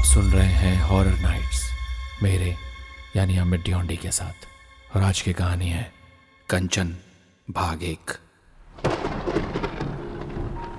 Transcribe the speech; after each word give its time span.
आप 0.00 0.06
सुन 0.06 0.30
रहे 0.30 0.46
हैं 0.46 0.82
हॉरर 0.82 1.18
नाइट्स 1.20 1.70
मेरे, 2.22 2.56
यानी 3.16 3.36
अमित 3.36 3.60
डियोंडी 3.60 3.96
के 3.96 4.10
साथ। 4.10 4.46
और 4.96 5.02
आज 5.02 5.20
की 5.20 5.32
कहानी 5.32 5.68
है 5.68 5.92
कंचन 6.50 6.96
भाग 7.50 7.82
एक 7.82 8.10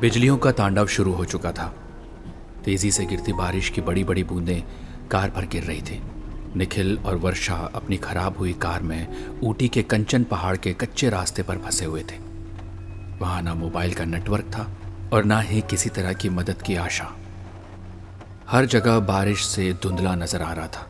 बिजलियों 0.02 0.38
का 0.38 0.52
तांडव 0.52 0.88
शुरू 0.88 1.14
हो 1.14 1.26
चुका 1.26 1.52
था। 1.52 1.68
तेज़ी 2.66 2.92
से 2.92 3.06
गिरती 3.06 3.34
बारिश 3.34 3.70
की 3.70 3.82
बड़ी 3.82 4.04
बड़ी 4.04 4.24
बूंदें 4.24 4.62
कार 5.08 5.30
पर 5.30 5.46
गिर 5.46 5.64
रही 5.64 5.82
थी। 5.82 6.02
निखिल 6.56 6.98
और 6.98 7.16
वर्षा 7.16 7.56
अपनी 7.56 7.98
खराब 7.98 8.38
हुई 8.38 8.54
कार 8.54 8.82
में 8.82 9.30
ऊटी 9.40 9.68
के 9.68 9.84
कंचन 9.84 10.24
पहाड़ 10.24 10.58
के 10.58 10.74
कच्चे 10.74 11.10
रास्ते 11.10 11.44
पर 11.44 11.58
फंसे 11.58 11.86
हुए 11.86 12.02
थे। 12.02 12.18
वहाँ 13.20 13.42
ना 13.42 13.54
मोबाइल 13.54 13.94
का 13.94 14.06
नेटवर्क 14.06 14.46
था 14.46 14.78
और 15.14 15.24
ना 15.24 15.42
ही 15.42 15.62
किसी 15.62 15.90
तरह 15.90 16.14
की 16.14 16.30
मदद 16.30 16.62
की 16.62 16.76
आशा। 16.76 17.16
हर 18.52 18.66
जगह 18.66 19.00
बारिश 19.00 19.46
से 19.46 19.72
धुंधला 19.74 20.14
नज़र 20.16 20.42
आ 20.42 20.52
रहा 20.54 20.68
था। 20.68 20.88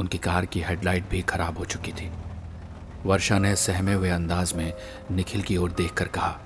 उनकी 0.00 0.18
कार 0.18 0.46
की 0.46 0.60
हेडलाइट 0.60 1.08
भी 1.10 1.22
खराब 1.22 1.58
हो 1.58 1.64
चुकी 1.64 1.92
थी। 1.92 2.10
वर्षा 3.06 3.38
ने 3.38 3.54
सहमे 3.56 3.94
हुए 3.94 4.10
अंदाज 4.10 4.52
में 4.52 4.72
निखिल 5.10 5.42
की 5.42 5.56
ओर 5.56 5.72
देखकर 5.72 6.08
कहा, 6.08 6.38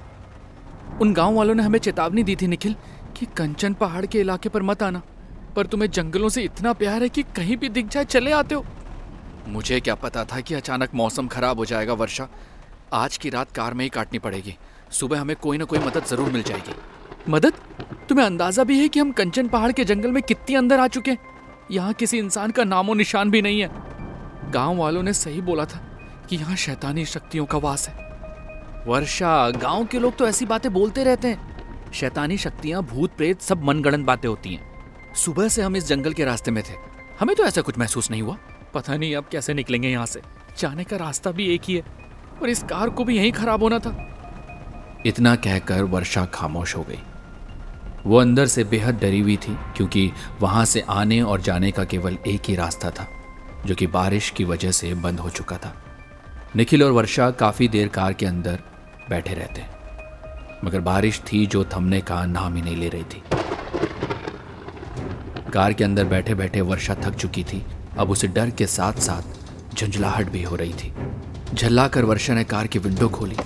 उन 1.01 1.13
गाँव 1.15 1.35
वालों 1.35 1.55
ने 1.55 1.63
हमें 1.63 1.79
चेतावनी 1.79 2.23
दी 2.23 2.37
थी 2.37 2.47
निखिल 2.47 2.77
कि 3.17 3.27
कंचन 3.37 3.75
पहाड़ 3.75 4.05
के 4.07 4.21
इलाके 4.21 4.49
पर 4.49 4.63
मत 4.63 4.83
आना, 4.83 5.03
पर 5.57 5.67
तुम्हें 5.67 5.91
जंगलों 5.91 6.29
से 6.29 6.43
इतना 6.43 6.73
प्यार 6.73 7.03
है 7.03 7.09
कि 7.09 7.23
कहीं 7.37 7.57
भी 7.57 7.69
दिख 7.69 7.89
जाए 7.89 8.05
चले 8.07 8.33
आते 8.33 8.55
हो। 8.55 8.65
मुझे 9.49 9.81
क्या 9.81 9.95
पता 9.99 10.25
था 10.25 10.41
कि 10.41 10.55
अचानक 10.55 10.95
मौसम 10.95 11.29
खराब 11.29 11.59
हो 11.59 11.65
जाएगा 11.65 11.93
वर्षा। 11.95 12.29
आज 12.95 13.17
की 13.17 13.31
रात 13.31 13.53
कार 13.53 13.75
में 13.75 13.85
ही 13.85 13.89
काटनी 13.91 14.19
पड़ेगी। 14.19 14.57
सुबह 14.91 15.21
हमें 15.21 15.37
कोई 15.37 15.59
ना 15.59 15.65
कोई 15.65 15.79
मदद 15.79 16.05
ज़रूर 16.05 16.31
मिल 16.31 16.43
जाएगी। 16.43 16.75
मदद? 17.29 17.55
तुम्हें 18.11 18.27
अंदाज़ा 18.27 18.65
भी 18.65 18.79
है 18.81 18.89
कि 18.89 19.01
हम 19.01 19.13
कंचन 19.13 19.49
पहाड़ 19.49 19.73
के 19.73 19.85
जंगल 19.85 20.11
में 20.11 20.23
कितनी 20.23 20.55
अंदर 20.55 20.81
आ 20.81 20.87
चुके 20.87 21.11
हैं? 21.11 21.19
यहाँ 21.71 21.93
किसी 21.93 22.19
इंसान 22.19 22.51
का 22.51 22.65
नामो 22.65 22.95
निशान 22.95 23.31
भी 23.31 23.43
नहीं 23.43 23.61
है। 23.61 23.71
गाँव 24.51 24.77
वालों 24.77 25.03
ने 25.03 25.13
सही 25.13 25.41
बोला 25.41 25.65
था 25.65 25.79
कि 26.29 26.37
यहाँ 26.37 26.57
शैतानी 26.57 27.05
शक्तियों 27.05 27.47
का 27.47 27.59
वास 27.59 27.89
है। 27.89 27.95
वर्षा, 28.87 29.51
गाँव 29.51 29.85
के 29.85 29.99
लोग 29.99 30.17
तो 30.17 30.27
ऐसी 30.29 30.47
बातें 30.47 30.73
बोलते 30.73 31.05
रहते 31.05 31.29
हैं। 31.29 31.93
शैतानी 31.93 32.37
शक्तियाँ, 32.37 32.83
भूत 32.83 33.11
प्रेत, 33.17 33.41
सब 33.41 33.63
मनगणन 33.63 34.05
बातें 34.05 34.29
होती 34.29 34.55
हैं। 34.55 35.15
सुबह 35.15 35.49
से 35.49 35.63
हम 35.63 35.77
इस 35.77 35.87
जंगल 35.87 36.13
के 36.13 36.25
रास्ते 36.25 36.51
में 36.51 36.63
थे। 36.63 36.75
हमें 37.21 37.37
तो 37.37 37.45
ऐसा 37.45 37.61
कुछ 37.61 37.79
महसूस 37.79 38.11
नहीं 38.11 38.23
हुआ। 38.23 38.37
पता 38.75 38.97
नहीं 38.97 39.17
अब 39.17 39.25
कैसे 39.33 39.55
निकलेंगे 39.55 39.89
यहाँ 39.89 40.07
से। 40.07 40.21
जाने 40.59 40.85
का 40.85 40.97
रास्ता 40.97 41.31
भी 41.31 41.55
एक 41.55 41.61
ही 41.65 41.75
है, 41.75 41.83
और 42.43 42.49
इस 42.49 42.63
कार 42.63 42.91
को 42.91 43.05
भी 43.05 43.17
यहीं 43.17 43.33
खराब 43.33 43.63
होना 43.63 43.79
था। 43.79 43.95
इतना 45.07 45.37
कहकर 45.37 45.83
वर्षा 45.83 46.25
खामोश 46.25 46.77
हो 46.77 46.83
गई। 46.83 46.99
वो 48.07 48.21
अंदर 48.21 48.47
से 48.47 48.65
बेहद 48.65 48.99
डरी 49.01 49.21
हुई 49.21 49.37
थी, 49.37 49.57
क्योंकि 49.77 50.11
वहाँ 50.41 50.65
से 50.65 50.81
आने 50.81 51.21
और 51.23 51.41
जाने 51.41 51.71
का 51.71 51.85
केवल 51.85 52.17
एक 52.27 52.49
ही 52.49 52.55
रास्ता 52.55 52.91
था, 52.91 53.07
जो 53.67 53.75
कि 53.75 53.87
बारिश 53.87 54.31
की 54.31 54.45
वजह 54.45 54.71
से 54.71 54.95
बंद 54.95 55.21
हो 55.21 55.31
चुका 55.31 55.57
था। 55.57 55.75
निखिल 56.57 56.83
और 56.83 56.93
वर्षा 56.93 57.31
काफ़ी 57.31 57.69
देर 57.69 57.89
कार 57.89 58.13
के 58.13 58.27
अंदर 58.27 58.59
बैठे 59.11 59.35
रहते, 59.35 59.65
मगर 60.65 60.81
बारिश 60.81 61.21
थी 61.33 61.47
जो 61.47 61.65
थमने 61.65 62.01
का 62.01 62.25
नाम 62.27 62.57
ही 62.57 62.63
नहीं 62.63 62.77
ले 62.77 62.89
रही 62.89 63.05
थी। 63.05 63.23
कार 65.53 65.73
के 65.73 65.85
अंदर 65.85 66.05
बैठे 66.05 66.35
बैठे 66.35 66.61
वर्षा 66.61 66.95
थक 66.95 67.15
चुकी 67.15 67.45
थी। 67.45 67.63
अब 67.99 68.11
उसे 68.11 68.29
डर 68.29 68.51
के 68.51 68.67
साथ 68.67 69.01
साथ 69.01 69.77
झंझलाहट 69.77 70.31
भी 70.31 70.43
हो 70.43 70.57
रही 70.57 70.73
थी। 70.73 70.93
झल्लाकर 71.55 72.05
वर्षा 72.05 72.35
ने 72.35 72.45
कार 72.45 72.67
की 72.67 72.79
विंडो 72.79 73.09
खोली। 73.09 73.37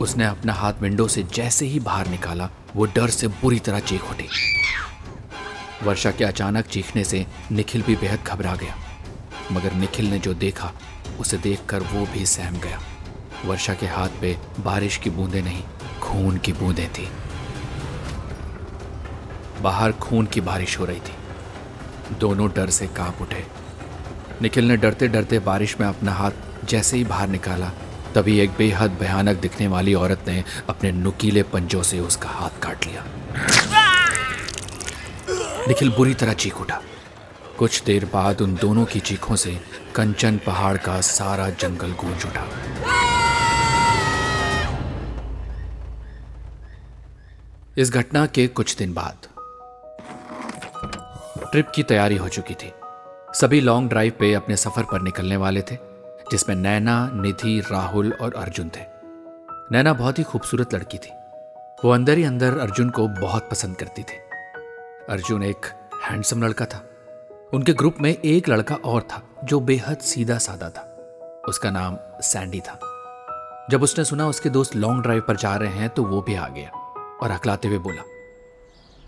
उसने 0.00 0.24
अपना 0.24 0.52
हाथ 0.52 0.80
विंडो 0.80 1.06
से 1.08 1.22
जैसे 1.34 1.66
ही 1.66 1.80
बाहर 1.80 2.08
निकाला 2.08 2.48
वो 2.78 2.86
डर 2.86 3.08
से 3.08 3.28
बुरी 3.28 3.58
तरह 3.58 3.80
चीख 3.80 4.10
उठी। 4.10 4.28
वर्षा 5.82 6.10
के 6.10 6.24
अचानक 6.24 6.66
चीखने 6.66 7.04
से 7.04 7.26
निखिल 7.52 7.82
भी 7.82 7.96
बेहद 7.96 8.20
घबरा 8.26 8.56
गया। 8.56 8.74
मगर 9.52 9.72
निखिल 9.72 10.10
ने 10.10 10.18
जो 10.18 10.34
देखा, 10.34 10.72
उसे 11.20 11.36
देखकर 11.36 11.80
वो 11.80 12.06
भी 12.06 12.26
सहम 12.26 12.56
गया। 12.56 12.80
वर्षा 13.44 13.74
के 13.74 13.86
हाथ 13.86 14.08
पे 14.20 14.38
बारिश 14.60 14.96
की 14.96 15.10
बूंदें 15.10 15.42
नहीं, 15.42 15.62
खून 16.00 16.38
की 16.38 16.52
बूंदें 16.52 16.88
थी। 16.92 17.08
बाहर 19.62 19.92
खून 19.92 20.26
की 20.26 20.40
बारिश 20.40 20.78
हो 20.78 20.84
रही 20.84 21.00
थी। 21.00 22.14
दोनों 22.18 22.50
डर 22.50 22.70
से 22.70 22.86
काँप 22.86 23.22
उठे। 23.22 23.46
निखिल 24.42 24.64
ने 24.64 24.76
डरते 24.76 25.08
डरते 25.08 25.38
बारिश 25.38 25.80
में 25.80 25.86
अपना 25.86 26.12
हाथ 26.12 26.30
जैसे 26.64 26.96
ही 26.96 27.04
बाहर 27.04 27.28
निकाला 27.28 27.72
तभी 28.18 28.38
एक 28.40 28.50
बेहद 28.50 28.90
भयानक 28.90 29.36
दिखने 29.36 29.66
वाली 29.68 29.92
औरत 29.94 30.24
ने 30.28 30.44
अपने 30.68 30.90
नुकीले 30.92 31.42
पंजों 31.42 31.82
से 31.82 32.00
उसका 32.00 32.28
हाथ 32.28 32.58
काट 32.62 32.86
लिया। 32.86 33.04
निखिल 35.68 35.90
बुरी 35.90 36.14
तरह 36.14 36.32
चीख 36.34 36.60
उठा। 36.60 36.80
कुछ 37.58 37.82
देर 37.84 38.04
बाद 38.04 38.40
उन 38.42 38.54
दोनों 38.54 38.84
की 38.84 39.00
चीखों 39.00 39.36
से 39.36 39.60
कंचन 39.94 40.40
पहाड़ 40.46 40.76
का 40.76 41.00
सारा 41.00 41.48
जंगल 41.50 41.92
गूंज 41.92 42.26
उठा। 42.26 42.46
इस 47.78 47.92
घटना 47.92 48.26
के 48.26 48.46
कुछ 48.46 48.76
दिन 48.76 48.94
बाद 48.94 49.28
ट्रिप 51.52 51.70
की 51.74 51.82
तैयारी 51.82 52.16
हो 52.16 52.28
चुकी 52.28 52.54
थी। 52.54 52.72
सभी 53.34 53.60
लॉन्ग 53.60 53.88
ड्राइव 53.88 54.12
पे 54.20 54.34
अपने 54.34 54.56
सफ़र 54.56 54.82
पर 54.82 55.02
निकलने 55.02 55.36
वाले 55.36 55.62
थे। 55.62 55.87
जिसमें 56.30 56.56
नैना, 56.56 57.10
निधि, 57.14 57.60
राहुल 57.60 58.12
और 58.12 58.34
अर्जुन 58.34 58.68
थे। 58.68 58.84
नैना 59.72 59.92
बहुत 59.92 60.18
ही 60.18 60.24
खूबसूरत 60.24 60.74
लड़की 60.74 60.98
थी। 60.98 61.10
वो 61.84 61.90
अंदर 61.90 62.18
ही 62.18 62.24
अंदर 62.24 62.58
अर्जुन 62.58 62.90
को 62.90 63.06
बहुत 63.08 63.48
पसंद 63.50 63.76
करती 63.76 64.02
थी। 64.02 64.16
अर्जुन 65.10 65.42
एक 65.42 65.66
हैंडसम 66.04 66.42
लड़का 66.42 66.64
था। 66.64 66.84
उनके 67.54 67.72
ग्रुप 67.72 67.96
में 68.00 68.10
एक 68.10 68.48
लड़का 68.48 68.74
और 68.74 69.02
था 69.02 69.22
जो 69.44 69.60
बेहद 69.60 69.98
सीधा 69.98 70.38
सादा 70.38 70.70
था। 70.70 70.82
उसका 71.48 71.70
नाम 71.70 71.96
सैंडी 72.20 72.60
था। 72.60 72.78
जब 73.70 73.82
उसने 73.82 74.04
सुना 74.04 74.26
उसके 74.28 74.50
दोस्त 74.50 74.76
लॉन्ग 74.76 75.02
ड्राइव 75.02 75.22
पर 75.28 75.36
जा 75.36 75.56
रहे 75.56 75.70
हैं 75.70 75.88
तो 75.88 76.04
वो 76.04 76.20
भी 76.22 76.34
आ 76.34 76.48
गया 76.48 76.70
और 77.22 77.32
हकलाते 77.32 77.68
हुए 77.68 77.78
बोला 77.78 78.02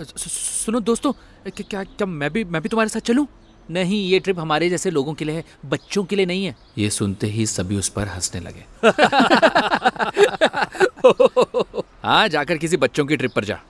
सुनो 0.04 0.81
दोस्तों 0.81 1.12
क्या 1.50 1.84
क्या 1.84 2.06
मैं 2.06 2.31
भी 2.32 2.44
मैं 2.44 2.62
भी 2.62 2.69
तुम्हारे 2.69 2.88
साथ 2.88 3.00
चलूँ? 3.00 3.26
नहीं 3.70 4.08
ये 4.08 4.19
ट्रिप 4.19 4.38
हमारे 4.38 4.70
जैसे 4.70 4.91
लोगों 4.91 5.14
के 5.14 5.25
लिए 5.25 5.36
है 5.36 5.44
बच्चों 5.66 6.04
के 6.04 6.16
लिए 6.16 6.26
नहीं 6.26 6.44
है। 6.44 6.56
ये 6.78 6.91
सुनते 6.91 7.26
ही 7.26 7.47
सभी 7.47 7.76
उस 7.76 7.88
पर 7.88 8.08
हंसने 8.08 8.41
लगे। 8.41 8.64
हाँ 12.03 12.28
जाकर 12.28 12.56
किसी 12.56 12.76
बच्चों 12.76 13.06
की 13.06 13.16
ट्रिप 13.16 13.32
पर 13.32 13.44
जा। 13.44 13.60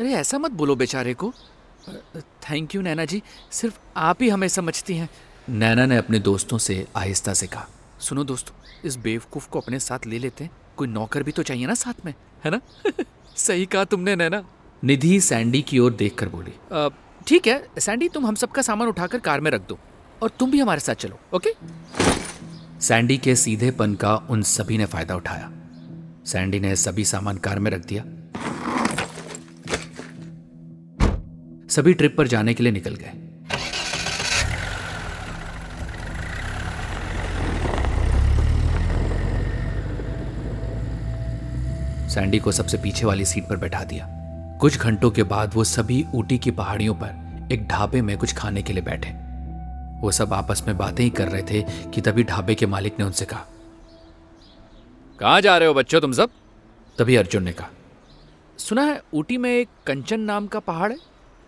अरे 0.00 0.14
ऐसा 0.14 0.38
मत 0.38 0.50
बोलो 0.50 0.76
बेचारे 0.76 1.14
को। 1.14 1.32
Thank 2.50 2.74
you 2.74 2.82
Naina 2.82 3.04
ji. 3.04 3.22
सिर्फ़ 3.50 3.78
आप 3.96 4.22
ही 4.22 4.28
हमें 4.28 4.48
समझती 4.48 4.96
हैं। 4.96 5.08
नैना 5.48 5.86
ने 5.86 5.96
अपने 5.96 6.18
दोस्तों 6.18 6.58
से 6.58 6.86
आहिस्ता 6.96 7.34
से 7.34 7.46
कहा 7.46 7.68
सुनो 8.00 8.24
दोस्तों 8.24 8.54
इस 8.84 8.96
बेवकूफ़ 8.96 9.48
को 9.48 9.60
अपने 9.60 9.80
साथ 9.80 9.98
ले 10.06 10.18
लेते 10.18 10.44
हैं। 10.44 10.50
कोई 10.76 10.88
नौकर 10.88 11.22
भी 11.22 11.32
तो 11.32 11.42
चाहिए 11.42 11.66
ना 11.66 11.74
साथ 11.74 12.04
में 12.04 12.14
है 12.44 12.50
ना? 12.50 12.60
सही 13.36 13.66
कहा 13.66 13.84
तुमने 13.84 14.16
नैना 14.16 14.44
निधि 14.84 15.20
सैंडी 15.20 15.62
की 15.62 15.78
ओर 15.78 15.92
देखकर 15.92 16.28
बोली 16.28 16.52
ठीक 17.26 17.46
है 17.46 17.68
सैंडी 17.78 18.08
तुम 18.08 18.26
हम 18.26 18.34
सबका 18.34 18.62
सामान 18.62 18.88
उठाकर 18.88 19.18
कार 19.18 19.40
में 19.40 19.50
रख 19.50 19.68
दो 19.68 19.78
और 20.22 20.30
तुम 20.38 20.50
भी 20.50 20.60
हमारे 20.60 20.80
साथ 20.80 20.94
चलो, 20.94 21.18
ओके? 21.34 21.50
सैंडी 22.80 23.16
के 23.18 23.34
सीधेपन 23.36 23.94
का 23.94 24.14
उन 24.30 24.42
सभी 24.42 24.78
ने 24.78 24.86
फ़ायदा 24.86 25.16
उठाया। 25.16 25.50
सैंडी 26.26 26.60
ने 26.60 26.76
सभी 26.76 27.04
सामान 27.04 27.36
कार 27.36 27.58
में 27.58 27.70
रख 27.70 27.86
दिया। 27.86 28.02
सभी 31.68 31.94
ट्रिप 31.94 32.16
पर 32.18 32.26
जाने 32.26 32.54
के 32.54 32.62
लिए 32.62 32.72
निकल 32.72 32.94
गए। 32.94 33.12
सैंडी 42.08 42.38
को 42.38 42.52
सबसे 42.52 42.78
पीछे 42.78 43.06
वाली 43.06 43.24
सीट 43.24 43.44
पर 43.44 43.56
बैठा 43.56 43.84
दिया। 43.84 44.13
कुछ 44.64 44.78
घंटों 44.78 45.10
के 45.10 45.22
बाद 45.22 45.54
वो 45.54 45.64
सभी 45.64 46.04
ऊटी 46.14 46.38
की 46.38 46.50
पहाड़ियों 46.50 46.94
पर 46.94 47.48
एक 47.52 47.66
ढाबे 47.68 48.02
में 48.02 48.18
कुछ 48.18 48.34
खाने 48.34 48.62
के 48.62 48.72
लिए 48.72 48.82
बैठे। 48.82 49.10
वो 50.00 50.10
सब 50.10 50.32
आपस 50.32 50.62
में 50.66 50.78
बातें 50.78 51.04
ही 51.04 51.10
कर 51.10 51.28
रहे 51.28 51.42
थे 51.42 51.62
कि 51.62 52.00
तभी 52.00 52.24
ढाबे 52.24 52.54
के 52.54 52.66
मालिक 52.66 52.98
ने 52.98 53.04
उनसे 53.04 53.24
कहा 53.24 53.46
कहा 55.20 55.40
जा 55.40 55.58
रहे 55.58 55.68
हो 55.68 55.74
बच्चों 55.74 56.00
तुम 56.00 56.12
सब? 56.12 56.30
तभी 56.98 57.16
अर्जुन 57.16 57.42
ने 57.42 57.52
कहा 57.52 57.68
सुना 58.58 58.82
है 58.82 59.02
ऊटी 59.14 59.36
में 59.36 59.50
एक 59.56 59.68
कंचन 59.86 60.20
नाम 60.20 60.46
का 60.46 60.58
पहाड़ 60.58 60.92
है? 60.92 60.98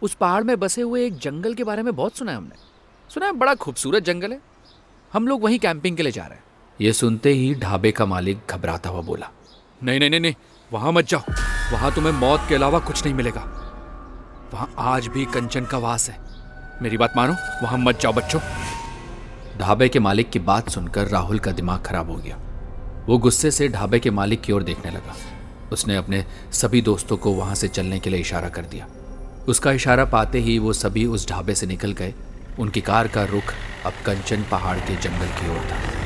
उस 0.03 0.15
पहाड़ 0.15 0.45
में 0.45 0.59
बसे 0.61 0.83
हुए 0.83 1.07
एक 1.07 1.19
जंगल 1.19 1.55
के 1.55 1.65
बारे 1.65 1.83
में 1.83 1.97
बहुत 1.97 2.17
सुना 2.17 2.31
है 2.31 2.37
हमने। 2.37 2.57
सुना 3.09 3.27
है 3.27 3.33
बड़ा 3.33 3.55
खूबसूरत 3.55 4.03
जंगल 4.03 4.33
है। 4.33 4.41
हम 5.13 5.29
लोग 5.29 5.43
वहीं 5.43 5.59
कैंपिंग 5.59 5.97
के 5.97 6.03
लिए 6.03 6.13
जा 6.13 6.27
रहे 6.27 6.37
हैं। 6.37 6.45
ये 6.81 6.93
सुनते 6.93 7.31
ही 7.31 7.55
ढाबे 7.55 7.93
का 7.93 8.07
मालिक 8.07 8.39
घबराता 8.51 8.91
हुआ 8.91 9.01
बोला 9.01 9.31
नहीं 9.83 10.01
नहीं 10.01 10.11
नहीं 10.11 10.21
नहीं 10.21 10.35
वहाँ 10.73 10.93
मत 10.93 11.09
जाओ। 11.09 11.21
वहाँ 11.73 11.95
तुम्हें 11.95 12.13
मौत 12.13 12.47
के 12.49 12.55
अलावा 12.55 12.79
कुछ 12.79 13.05
नहीं 13.05 13.15
मिलेगा। 13.15 13.41
वहाँ 14.55 14.75
आज 14.79 15.07
भी 15.07 15.25
कंचन 15.25 15.65
का 15.65 15.79
वास 15.79 16.11
है। 16.11 16.19
मेरी 16.83 16.97
बात 16.97 17.13
मानो, 17.17 17.33
वहाँ 17.63 17.79
मत 17.79 18.01
जाओ 18.01 18.13
बच्चों। 18.13 18.41
ढाबे 19.59 19.89
के 19.89 19.99
मालिक 19.99 20.31
की 20.31 20.39
बात 20.39 20.69
सुनकर 20.69 21.09
राहुल 21.09 21.39
का 21.39 21.53
दिमाग 21.53 21.83
खराब 21.83 22.11
हो 22.11 22.17
गया। 22.17 22.37
वो 23.07 23.19
गुस्से 23.19 23.51
से 23.51 23.69
ढाबे 23.69 23.99
के 23.99 24.11
मालिक 24.11 24.41
की 24.41 24.53
ओर 24.53 24.63
देखने 24.63 24.91
लगा। 24.91 25.15
उसने 25.73 25.97
अपने 25.97 26.25
सभी 26.53 26.83
दोस्तों 26.83 27.17
को 27.17 27.33
वहाँ 27.33 27.55
से 27.55 27.69
चलने 27.69 27.99
के 27.99 28.11
लिए 28.11 28.21
इशारा 28.21 28.49
कर 28.49 28.63
दिया। 28.63 28.87
उसका 29.49 29.73
इशारा 29.73 30.05
पाते 30.05 30.39
ही 30.39 30.59
वो 30.59 30.73
सभी 30.73 31.07
उस 31.07 31.29
ढाबे 31.29 31.55
से 31.55 31.67
निकल 31.67 31.93
गए। 31.93 32.15
उनकी 32.59 32.81
कार 32.81 33.09
का 33.09 33.25
रुख 33.25 33.55
अब 33.87 33.93
कंचन 34.07 34.45
पहाड़ 34.51 34.79
के 34.79 34.97
जंगल 34.97 35.27
की 35.27 35.51
ओर 35.51 35.65
था। 35.65 36.06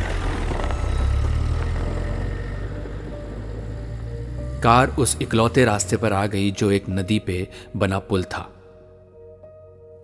कार 4.62 4.90
उस 4.98 5.16
इकलौते 5.22 5.64
रास्ते 5.64 5.96
पर 5.96 6.12
आ 6.12 6.24
गई 6.26 6.50
जो 6.50 6.70
एक 6.70 6.88
नदी 6.88 7.18
पे 7.18 7.46
बना 7.76 7.98
पुल 7.98 8.24
था। 8.24 8.40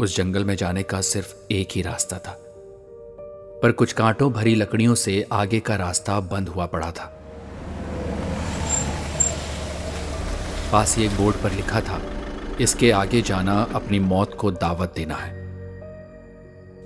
उस 0.01 0.17
जंगल 0.17 0.45
में 0.45 0.55
जाने 0.57 0.83
का 0.83 1.01
सिर्फ़ 1.01 1.35
एक 1.53 1.69
ही 1.73 1.83
रास्ता 1.83 2.19
था, 2.19 2.37
पर 3.63 3.73
कुछ 3.73 3.93
कांटों 3.93 4.31
भरी 4.33 4.55
लकड़ियों 4.55 4.95
से 4.95 5.25
आगे 5.33 5.61
का 5.61 5.77
रास्ता 5.77 6.19
बंद 6.23 6.49
हुआ 6.49 6.67
पड़ा 6.67 6.91
था। 6.91 7.05
पास 10.73 10.97
ही 10.97 11.05
एक 11.05 11.17
बोर्ड 11.17 11.37
पर 11.37 11.53
लिखा 11.53 11.81
था, 11.81 12.01
इसके 12.61 12.91
आगे 12.93 13.23
जाना 13.23 13.61
अपनी 13.75 13.99
मौत 13.99 14.35
को 14.35 14.51
दावत 14.51 14.93
देना 14.97 15.17
है। 15.17 15.35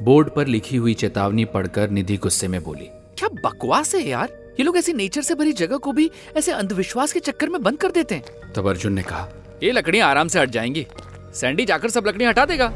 बोर्ड 0.02 0.31
पर 0.31 0.46
लिखी 0.46 0.76
हुई 0.76 0.94
चेतावनी 0.94 1.44
पढ़कर 1.46 1.90
निधि 1.90 2.17
गुस्से 2.17 2.49
में 2.49 2.62
बोली, 2.62 2.90
क्या 3.19 3.28
बकवास 3.44 3.94
है 3.94 4.02
यार? 4.02 4.40
ये 4.58 4.62
लोग 4.62 4.76
ऐसी 4.76 4.93
नेचर 4.93 5.23
से 5.23 5.35
भरी 5.35 5.52
जगह 5.52 5.76
को 5.76 5.93
भी 5.93 6.11
ऐसे 6.37 6.52
अंधविश्वास 6.52 7.12
के 7.12 7.20
चक्कर 7.20 7.49
में 7.49 7.62
बंद 7.62 7.79
कर 7.79 7.91
देते 7.91 8.14
हैं। 8.14 8.52
तब 8.56 8.69
अर्जुन 8.69 8.93
ने 8.93 9.02
कहा 9.02 9.29
ये 9.62 9.73
लकड़ियाँ 9.73 10.08
आराम 10.08 10.29
से 10.29 10.41
हट 10.41 10.50
जाएँगी। 10.50 10.87
सैंडी 11.35 11.64
जाकर 11.64 11.91
सब 11.91 12.06
लकड़ियाँ 12.06 12.31
हटा 12.31 12.44
देगा। 12.44 12.73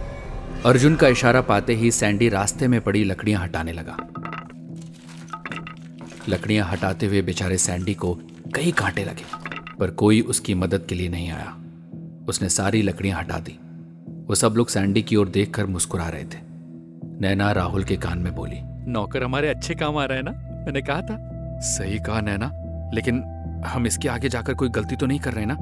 अर्जुन 0.66 0.96
का 0.96 1.08
इशारा 1.08 1.40
पाते 1.40 1.74
ही 1.74 1.90
सैंडी 1.90 2.28
रास्ते 2.28 2.68
में 2.68 2.80
पड़ी 2.80 3.04
लकड़ियाँ 3.04 3.42
हटाने 3.42 3.72
लगा। 3.72 3.96
लकड़ियाँ 6.28 6.68
हटाते 6.68 7.06
हुए 7.06 7.22
बेचारे 7.22 7.58
सैंडी 7.58 7.94
को 7.94 8.14
कई 8.54 8.72
कांटे 8.72 9.04
लगे 9.04 9.24
पर 9.78 9.90
कोई 9.90 10.20
उसकी 10.20 10.54
मदद 10.54 10.86
के 10.88 10.94
लिए 10.94 11.08
नहीं 11.08 11.30
आया। 11.30 11.56
उसने 12.28 12.48
सारी 12.48 12.82
लकड़ियाँ 12.82 13.18
हटा 13.18 13.38
दी। 13.38 13.58
वो 14.28 14.34
सब 14.34 14.54
लोग 14.56 14.68
सैंडी 14.68 15.02
की 15.02 15.16
ओर 15.16 15.28
देखकर 15.28 15.66
मुस्कुरा 15.66 16.08
रहे 16.08 16.24
थे। 16.24 16.38
नैना 17.20 17.52
राहुल 17.52 17.84
के 17.84 17.96
कान 17.96 18.18
में 18.18 18.34
बोली 18.34 18.60
नौकर 18.92 19.22
हमारे 19.22 19.48
अच्छे 19.48 19.74
काम 19.74 19.96
आ 19.96 20.04
रहे 20.04 20.18
हैं 20.18 20.24
ना? 20.24 20.30
मैंने 20.66 20.80
कहा 20.80 21.00
था। 21.00 21.30
सही 21.60 21.98
कहा 21.98 22.20
नैना, 22.20 22.50
लेकिन 22.94 23.22
हम 23.66 23.86
इसके 23.86 24.08
आगे 24.08 24.28
जाकर 24.28 24.54
कोई 24.54 24.68
गलती 24.68 24.96
तो 24.96 25.06
नहीं 25.06 25.18
कर 25.18 25.32
रहे 25.32 25.46
ना? 25.46 25.54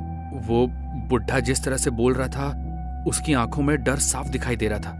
वो 0.47 0.67
बुढ़ा 1.09 1.41
जिस 1.41 1.65
तरह 1.65 1.77
से 1.77 1.91
बोल 1.91 2.15
रहा 2.15 2.29
था, 2.29 3.05
उसकी 3.09 3.33
आँखों 3.33 3.63
में 3.63 3.77
डर 3.85 3.97
साफ़ 3.97 4.29
दिखाई 4.29 4.57
दे 4.57 4.69
रहा 4.69 4.79
था। 4.79 4.91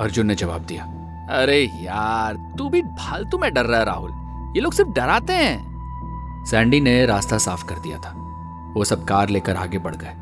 अर्जुन 0.00 0.26
ने 0.26 0.34
जवाब 0.34 0.64
दिया, 0.66 0.84
अरे 1.30 1.62
यार, 1.62 2.36
तू 2.58 2.68
भी 2.68 2.82
फालतू 2.82 3.38
में 3.38 3.52
डर 3.54 3.66
रहा 3.66 3.80
है, 3.80 3.86
राहुल। 3.86 4.10
ये 4.56 4.60
लोग 4.60 4.72
सिर्फ़ 4.72 4.90
डराते 4.90 5.32
हैं। 5.32 6.44
सैंडी 6.44 6.80
ने 6.80 7.04
रास्ता 7.06 7.38
साफ़ 7.38 7.64
कर 7.66 7.78
दिया 7.78 7.98
था। 7.98 8.12
वो 8.76 8.84
सब 8.84 9.04
कार 9.04 9.28
लेकर 9.28 9.56
आगे 9.56 9.78
बढ़ 9.78 9.96
गए। 9.96 10.12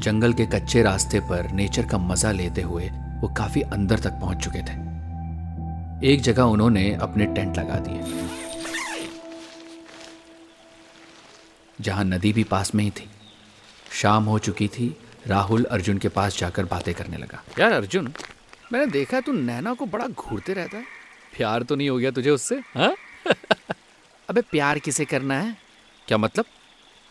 जंगल 0.00 0.32
के 0.32 0.46
कच्चे 0.46 0.82
रास्ते 0.82 1.20
पर 1.20 1.50
नेचर 1.52 1.86
का 1.86 1.98
मज़ा 1.98 2.30
लेते 2.32 2.62
हुए 2.62 2.90
वो 3.20 3.28
काफ़ी 3.28 3.60
अंदर 3.62 3.98
तक 3.98 4.12
पहुँच 4.12 4.38
चुके 4.38 4.58
थे। 4.58 4.74
एक 6.12 6.20
जगह 6.20 6.42
उन्होंने 6.42 6.90
अपने 6.94 7.26
टेंट 7.26 7.58
लगा 7.58 7.78
दिए। 7.78 8.00
जहाँ 11.80 12.04
नदी 12.04 12.32
भी 12.32 12.44
पास 12.44 12.74
में 12.74 12.84
ही 12.84 12.90
थी। 12.90 13.10
शाम 13.92 14.24
हो 14.24 14.38
चुकी 14.38 14.68
थी 14.68 14.96
राहुल 15.26 15.64
अर्जुन 15.64 15.98
के 15.98 16.08
पास 16.08 16.38
जाकर 16.38 16.64
बातें 16.64 16.94
करने 16.94 17.16
लगा। 17.16 17.42
यार 17.58 17.72
अर्जुन 17.72 18.12
मैंने 18.72 18.86
देखा 18.86 19.20
तू 19.20 19.32
नैना 19.32 19.74
को 19.74 19.86
बड़ा 19.86 20.06
घूरते 20.06 20.52
रहता 20.52 20.76
है। 20.76 20.84
प्यार 21.36 21.62
तो 21.62 21.76
नहीं 21.76 21.90
हो 21.90 21.98
गया 21.98 22.10
तुझे 22.10 22.30
उससे 22.30 22.54
हाँ? 22.54 22.96
अबे 24.30 24.40
प्यार 24.40 24.78
किसे 24.78 25.04
करना 25.04 25.40
है? 25.40 25.56
क्या 26.08 26.18
मतलब? 26.18 26.44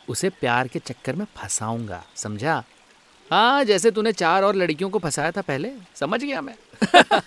उसे 0.09 0.29
प्यार 0.29 0.67
के 0.67 0.79
चक्कर 0.79 1.15
में 1.15 1.25
फंसाऊँगा 1.25 2.03
समझा? 2.15 2.63
हाँ 3.31 3.63
जैसे 3.63 3.91
तूने 3.91 4.11
चार 4.11 4.43
और 4.43 4.55
लड़कियों 4.55 4.89
को 4.89 4.99
फंसाया 4.99 5.31
था 5.31 5.41
पहले 5.41 5.71
समझ 5.95 6.23
गया 6.23 6.41
मैं। 6.41 6.55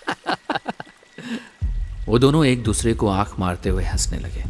वो 2.07 2.19
दोनों 2.19 2.45
एक 2.45 2.63
दूसरे 2.63 2.93
को 2.93 3.07
आँख 3.07 3.39
मारते 3.39 3.69
हुए 3.69 3.83
हंसने 3.83 4.19
लगे। 4.19 4.43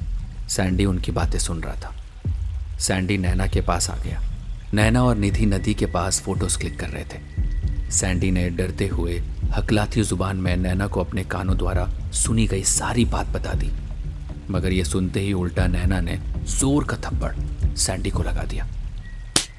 सैंडी 0.49 0.85
उनकी 0.85 1.11
बातें 1.11 1.39
सुन 1.39 1.63
रहा 1.63 1.75
था। 1.75 1.98
सैंडी 2.79 3.17
नैना 3.17 3.47
के 3.47 3.61
पास 3.61 3.89
आ 3.89 3.95
गया। 3.95 4.21
नैना 4.73 5.03
और 5.03 5.15
निधि 5.15 5.45
नदी 5.45 5.73
के 5.73 5.85
पास 5.85 6.21
फ़ोटोज़ 6.21 6.57
क्लिक 6.59 6.79
कर 6.79 6.89
रहे 6.89 7.03
थे। 7.05 7.91
सैंडी 7.91 8.31
ने 8.31 8.49
डरते 8.49 8.87
हुए 8.87 9.19
हकलाती 9.53 10.01
ज़ुबान 10.03 10.37
में 10.37 10.55
नैना 10.57 10.87
को 10.87 10.99
अपने 10.99 11.23
कानों 11.23 11.57
द्वारा 11.57 11.87
सुनी 12.13 12.45
गई 12.47 12.63
सारी 12.63 13.05
बात 13.05 13.27
बता 13.27 13.53
दी। 13.53 13.71
मगर 14.49 14.73
ये 14.73 14.83
सुनते 14.83 15.19
ही 15.19 15.33
उल्टा 15.33 15.65
नैना 15.67 15.99
ने 16.01 16.19
ज़ोर 16.49 16.83
का 16.83 16.97
थप्पड़ 16.97 17.75
सैंडी 17.75 18.09
को 18.09 18.23
लगा 18.23 18.43
दिया। 18.43 18.67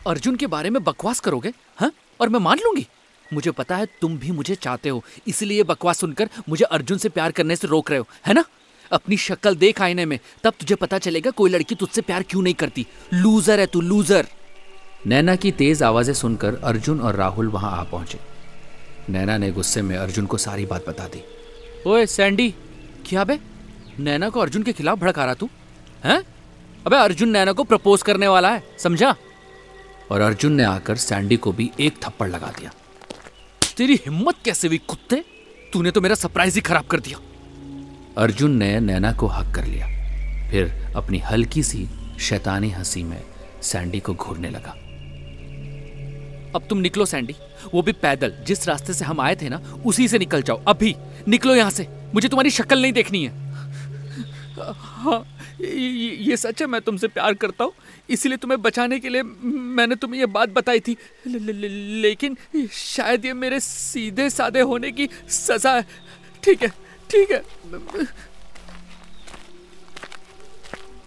अर्जुन 0.06 0.37
के 0.37 0.46
बारे 0.46 0.70
में 0.70 0.82
बकवास 0.84 1.20
करोगे 1.20 1.52
हाँ? 1.78 1.93
और 2.20 2.28
मैं 2.28 2.40
मान 2.40 2.58
लूँगी? 2.58 2.87
मुझे 3.26 3.50
पता 3.50 3.76
है 3.76 3.87
तुम 4.00 4.17
भी 4.19 4.31
मुझे 4.31 4.55
चाहते 4.55 4.88
हो, 4.88 5.02
इसलिए 5.28 5.62
बकवास 5.62 5.99
सुनकर 5.99 6.28
मुझे 6.49 6.64
अर्जुन 6.64 6.99
से 6.99 7.08
प्यार 7.08 7.32
करने 7.32 7.56
से 7.56 7.69
रोक 7.69 7.90
रहे 7.90 7.99
हो, 7.99 8.06
है 8.26 8.34
ना? 8.34 8.44
अपनी 8.93 9.17
शक्ल 9.17 9.57
देख 9.57 9.83
आईने 9.83 10.05
में, 10.05 10.19
तब 10.45 10.53
तुझे 10.61 10.75
पता 10.75 10.99
चलेगा 10.99 11.31
कोई 11.31 11.51
लड़की 11.51 11.75
तुझसे 11.75 12.01
प्यार 12.01 12.23
क्यों 12.23 12.43
नहीं 12.43 12.55
करती। 12.55 12.87
लूजर 13.13 13.61
है 13.61 13.67
तू 13.67 13.81
लूजर 13.81 14.27
नैना 15.07 15.37
की 15.37 15.53
तेज 15.53 15.83
आवाज़ें 15.83 16.15
सुनकर 16.15 16.55
अर्जुन 16.65 17.01
और 17.01 17.15
राहुल 17.15 17.49
वहाँ 17.49 17.79
आ 17.79 17.83
पहुँचे। 17.83 18.19
नैना 19.09 19.39
ने 19.39 19.51
गुस्से 19.53 19.83
में 19.83 19.97
अर्जुन 19.97 20.27
को 20.27 20.37
सारी 20.37 20.67
बात 20.67 20.85
बता 20.89 21.05
दी। 21.05 21.23
ओए, 21.87 22.07
सैंडी, 22.07 22.55
क्या 23.07 23.25
बे? 23.25 23.39
नैना 23.99 24.29
को 24.29 24.41
अर्जुन 24.41 24.63
के 24.63 24.73
खिलाफ 24.73 24.99
भड़का 24.99 25.25
रहा 25.25 25.35
तू? 25.35 25.49
हैं? 26.05 26.23
अबे, 26.87 26.97
अर्जुन 26.97 27.29
नैना 27.29 27.53
को 27.53 27.65
प्रपोज 27.65 28.03
करने 28.03 28.29
वाला 28.29 28.51
है, 28.51 28.63
समझा? 28.79 29.17
और 30.11 30.21
अर्जुन 30.21 30.53
ने 30.53 30.65
आकर 30.65 30.97
सैंडी 30.97 31.37
को 31.37 31.53
भी 31.53 31.71
एक 31.81 31.95
थप्पड़ 32.03 32.31
लगा 32.31 32.47
दिया। 32.47 32.71
तेरी 33.77 33.95
हिम्मत 33.95 34.35
कैसे 34.45 34.69
हुई, 34.69 34.79
कुत्ते? 34.79 35.25
तूने 35.73 35.91
तो 35.91 36.01
मेरा 36.01 36.15
सरप्राइज़ 36.15 36.55
ही 36.55 36.61
खराब 36.61 36.85
कर 36.85 37.01
दिया। 37.01 37.19
अर्जुन 38.19 38.57
ने 38.57 38.81
नैना 38.81 39.12
को 39.12 39.27
हक 39.27 39.55
कर 39.55 39.65
लिया। 39.65 39.87
फिर 40.51 40.93
अपनी 40.97 41.19
हल्की 41.19 41.62
सी 41.62 41.89
शैतानी 42.21 42.71
हँसी 42.71 43.03
में 43.03 43.21
सैंडी 43.62 44.01
को 44.01 44.15
घूरने 44.15 44.51
लगा। 44.51 44.71
अब 46.55 46.67
तुम 46.71 46.79
निकलो 46.79 47.05
सैंडी। 47.07 47.35
वो 47.75 47.83
भी 47.83 47.93
पैदल 47.93 48.33
जिस 48.47 48.69
रास्ते 48.69 48.95
से 48.95 49.05
हम 49.05 49.21
आए 49.21 49.37
थे 49.37 49.49
ना 49.49 49.57
उसी 49.87 50.09
से 50.09 50.19
निकल 50.19 50.43
जाओ। 50.43 50.62
अभी 50.69 50.95
निकलो 51.29 51.55
यहाँ 51.55 51.71
से। 51.71 51.87
मुझे 52.15 52.29
तुम्हारी 52.29 52.51
शक्ल 52.51 52.83
नहीं 52.83 52.93
देखनी 52.93 53.25
है। 53.25 53.51
हाँ 54.75 55.25
ये, 55.61 56.37
सच 56.37 56.61
है 56.63 56.67
मैं 56.67 56.81
तुमसे 56.81 57.09
प्यार 57.09 57.35
करता 57.35 57.65
हूँ। 57.65 57.73
इसीलिए 58.11 58.39
तुम्हें 58.39 58.63
बचाने 58.63 58.99
के 59.01 59.08
लिए 59.08 59.23
मैंने 59.23 59.94
तुम्हें 59.94 60.20
ये 60.20 60.27
बात 60.27 60.49
बताई 60.49 60.81
थी। 60.81 60.96
ले, 61.27 61.39
ले, 61.39 61.53
ले, 61.53 61.69
लेकिन 62.03 62.37
शायद 62.73 63.25
ये 63.25 63.32
मेरे 63.32 63.61
सीधे 63.61 64.31
साधे 64.31 64.61
होने 64.61 64.91
की 64.91 65.08
सजा 65.29 65.75
है। 65.75 65.87
ठीक 66.44 66.63
है। 66.63 66.90
ठीक 67.10 67.31
है। 67.31 67.43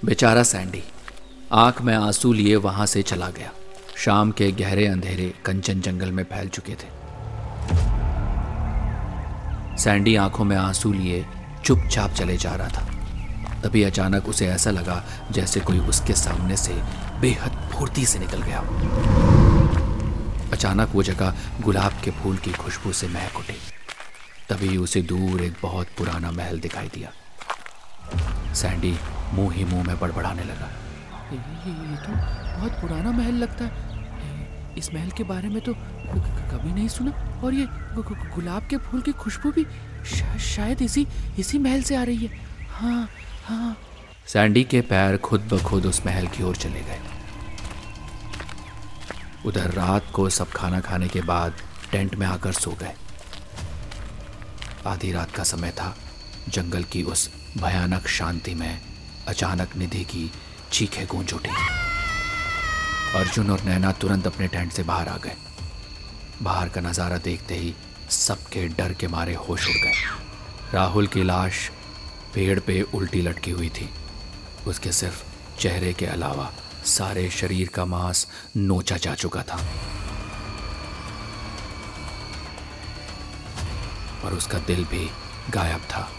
बेचारा 0.06 0.44
सैंडी, 0.44 0.84
आँख 1.52 1.82
में 1.82 1.94
आँसू 1.96 2.32
लिए 2.34 2.56
वहाँ 2.56 2.86
से 2.86 3.02
चला 3.02 3.30
गया। 3.30 3.52
शाम 3.98 4.32
के 4.32 4.52
गहरे 4.52 4.88
अंधेरे 4.88 5.34
कंचन 5.46 5.82
जंगल 5.82 6.12
में 6.12 6.24
फैल 6.24 6.48
चुके 6.48 6.74
थे। 6.74 6.88
सैंडी 9.78 10.16
आँखों 10.16 10.46
में 10.46 10.56
आँसू 10.58 10.92
लिए 10.94 11.26
चुपचाप 11.66 12.12
चले 12.12 12.38
जा 12.38 12.56
रहा 12.56 12.68
था। 12.68 13.62
तभी 13.62 13.84
अचानक 13.84 14.28
उसे 14.30 14.48
ऐसा 14.48 14.72
लगा 14.72 15.04
जैसे 15.32 15.60
कोई 15.60 15.80
उसके 15.80 16.14
सामने 16.14 16.58
से 16.58 16.74
बेहद 17.22 17.70
फुर्ती 17.74 18.06
से 18.06 18.20
निकल 18.20 18.42
गया। 18.42 18.60
अचानक 20.54 20.90
वो 20.94 21.04
जगह 21.04 21.36
गुलाब 21.62 21.94
के 22.04 22.12
फूल 22.12 22.38
की 22.38 22.52
खुशबू 22.52 22.92
से 22.94 23.08
महक 23.08 23.38
उठी। 23.40 23.56
तभी 24.50 24.78
उसे 24.78 25.02
दूर 25.02 25.42
एक 25.42 25.54
बहुत 25.62 25.88
पुराना 25.98 26.32
महल 26.32 26.60
दिखाई 26.60 26.88
दिया। 26.88 27.12
सैंडी 28.54 28.94
मुँह 29.34 29.54
ही 29.54 29.64
मुँह 29.66 29.84
में 29.84 30.00
बड़बड़ाने 30.00 30.44
लगा। 30.44 30.70
ये, 31.32 31.38
ये 31.38 31.98
तो 31.98 32.12
बहुत 32.12 32.72
पुराना 32.82 33.12
महल 33.12 33.34
लगता 33.34 33.66
है। 33.66 34.76
इस 34.78 34.94
महल 34.94 35.10
के 35.10 35.24
बारे 35.24 35.50
में 35.50 35.62
तो 35.62 35.74
कभी 35.74 36.74
नहीं 36.74 36.88
सुना। 36.88 37.12
और 37.44 37.54
ये 37.54 37.68
गुलाब 38.36 38.68
के 38.68 38.78
फूल 38.80 39.02
की 39.02 39.12
खुशबू 39.14 39.52
भी 39.52 39.64
शा, 40.08 40.38
शायद 40.38 40.82
इसी 40.82 41.08
इसी 41.40 41.58
महल 41.60 41.82
से 41.82 41.96
आ 41.96 42.04
रही 42.04 42.26
है। 42.26 42.40
हाँ 42.72 43.10
हाँ। 43.46 43.76
सैंडी 44.28 44.64
के 44.64 44.82
पैर 44.82 45.18
खुद 45.18 45.48
ब 45.54 45.62
खुद 45.64 45.86
उस 45.86 46.06
महल 46.06 46.28
की 46.28 46.44
ओर 46.44 46.56
चले 46.56 46.82
गए। 46.82 47.00
उधर 49.46 49.72
रात 49.72 50.12
को 50.14 50.30
सब 50.30 50.52
खाना 50.52 50.80
खाने 50.80 51.08
के 51.08 51.22
बाद 51.22 51.54
टेंट 51.92 52.16
में 52.16 52.28
आकर 52.28 52.52
सो 52.54 52.72
गए। 52.72 52.94
आधी 54.88 55.12
रात 55.12 55.32
का 55.32 55.44
समय 55.44 55.72
था। 55.72 55.96
जंगल 56.50 56.84
की 56.84 57.04
उस 57.04 57.30
भयानक 57.58 58.08
शांति 58.08 58.54
में 58.56 58.82
अचानक 59.28 59.76
निधि 59.76 60.04
की 60.04 60.30
चीखें 60.72 61.06
गूंज 61.08 61.34
उठी। 61.34 61.52
अर्जुन 63.16 63.52
और 63.52 63.62
नैना 63.62 63.92
तुरंत 63.92 64.28
अपने 64.28 64.48
टेंट 64.48 64.72
से 64.72 64.84
बाहर 64.84 65.08
आ 65.08 65.18
गए। 65.18 65.36
बाहर 66.42 66.70
का 66.70 66.82
नज़ारा 66.82 67.18
देखते 67.18 67.56
ही 67.56 67.74
सबके 68.10 68.68
डर 68.68 68.94
के 68.94 69.08
मारे 69.08 69.34
होश 69.34 69.68
उड़ 69.68 69.76
गए। 69.76 70.74
राहुल 70.74 71.08
की 71.08 71.24
लाश 71.24 71.70
पेड़ 72.34 72.60
पे 72.60 72.82
उल्टी 72.82 73.22
लटकी 73.22 73.52
हुई 73.52 73.70
थी। 73.70 73.90
उसके 74.68 74.92
सिर्फ़ 74.92 75.24
चेहरे 75.60 75.94
के 75.94 76.06
अलावा 76.06 76.52
सारे 76.86 77.30
शरीर 77.30 77.68
का 77.68 77.86
मांस 77.86 78.28
नोचा 78.58 78.98
जा 78.98 79.16
चुका 79.16 79.42
था। 79.42 79.60
और 84.26 84.34
उसका 84.34 84.60
दिल 84.60 84.84
भी 84.86 85.10
गायब 85.50 85.82
था 85.92 86.10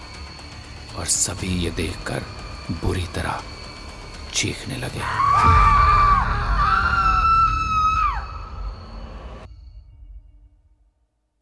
और 0.98 1.06
सभी 1.06 1.48
ये 1.64 1.70
देखकर 1.70 2.22
बुरी 2.84 3.06
तरह 3.14 3.42
चीखने 4.34 4.76
लगे। 4.76 5.00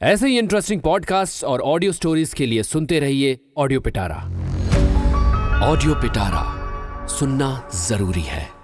ऐसे 0.01 0.29
ही 0.29 0.39
इंटरेस्टिंग 0.39 0.81
पॉडकास्ट 0.81 1.45
और 1.45 1.61
ऑडियो 1.61 1.93
स्टोरीज 1.93 2.35
के 2.35 2.47
लिए 2.47 2.63
सुनते 2.63 3.01
रहिए 3.01 3.39
ऑडियो 3.59 3.81
पिटारा 3.81 4.17
ऑडियो 5.69 5.95
पिटारा 5.95 7.07
सुनना 7.07 7.71
ज़रूरी 7.75 8.23
है। 8.23 8.62